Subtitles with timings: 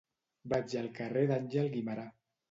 [0.53, 2.07] Vaig al carrer d'Àngel Guimerà.